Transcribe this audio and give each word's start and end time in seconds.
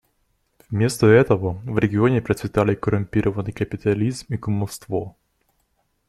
Вместо 0.71 1.05
этого 1.05 1.61
в 1.63 1.77
регионе 1.77 2.23
процветали 2.23 2.73
коррумпированный 2.73 3.51
капитализм 3.51 4.33
и 4.33 4.37
кумовство. 4.37 5.15